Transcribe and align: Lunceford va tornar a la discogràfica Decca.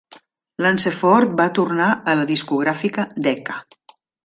Lunceford 0.65 1.35
va 1.41 1.47
tornar 1.59 1.91
a 1.91 2.17
la 2.21 2.25
discogràfica 2.33 3.09
Decca. 3.29 3.63